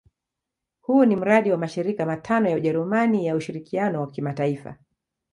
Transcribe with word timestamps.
Huu 0.81 1.05
ni 1.05 1.15
mradi 1.15 1.51
wa 1.51 1.57
mashirika 1.57 2.05
matano 2.05 2.49
ya 2.49 2.55
Ujerumani 2.55 3.25
ya 3.27 3.35
ushirikiano 3.35 4.01
wa 4.01 4.11
kimataifa. 4.11 4.75